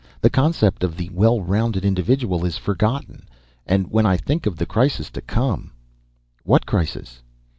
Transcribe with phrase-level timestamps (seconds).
[0.19, 3.27] The concept of the well rounded individual is forgotten.
[3.67, 5.73] And when I think of the crisis to come"
[6.43, 7.21] "What crisis?"